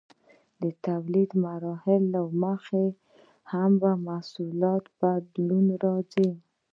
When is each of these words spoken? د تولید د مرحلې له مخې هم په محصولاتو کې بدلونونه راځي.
د 0.61 0.63
تولید 0.85 1.29
د 1.37 1.39
مرحلې 1.45 2.05
له 2.13 2.21
مخې 2.43 2.85
هم 3.51 3.71
په 3.81 3.91
محصولاتو 4.07 4.89
کې 4.93 4.93
بدلونونه 5.01 5.73
راځي. 5.85 6.29